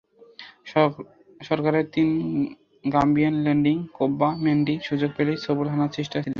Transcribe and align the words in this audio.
সকারের 1.41 1.85
তিন 1.93 2.09
Gambian 2.85 3.35
landing, 3.45 3.75
কোব্বা, 3.93 4.29
Mandy 4.43 4.75
সুযোগ 4.83 5.09
পেলেই 5.17 5.37
ছোবল 5.45 5.65
হানার 5.69 5.91
চেষ্টায় 5.97 6.21
ছিলেন। 6.21 6.29